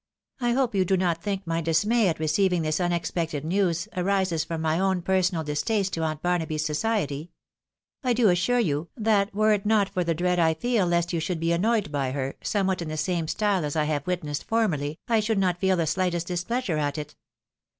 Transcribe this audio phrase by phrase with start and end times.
[0.41, 4.59] "I hope you do not think my dismay at receiving this unexpected news arises from
[4.59, 7.29] my own personal distaste to Aunt Barnaby's society?
[8.03, 11.19] I do assure you, that were it not for the dread I feel lest you
[11.19, 14.97] should be annoyed by her, somewhat in the same style as I have witnessed formerly,
[15.07, 17.15] I should not feel the shghtest displeasure at it.